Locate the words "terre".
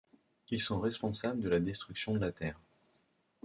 2.31-2.59